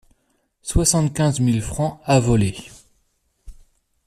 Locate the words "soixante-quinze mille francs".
0.63-2.01